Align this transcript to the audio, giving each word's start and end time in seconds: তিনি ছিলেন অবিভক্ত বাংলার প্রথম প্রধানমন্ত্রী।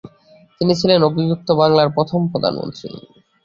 তিনি 0.61 0.73
ছিলেন 0.75 0.99
অবিভক্ত 1.03 1.49
বাংলার 1.61 1.89
প্রথম 1.95 2.19
প্রধানমন্ত্রী। 2.31 2.87